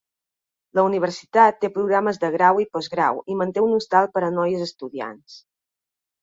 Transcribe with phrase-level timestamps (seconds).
[0.77, 4.65] La universitat té programes de grau i postgrau i manté un hostal per a noies
[4.71, 5.39] estudiants.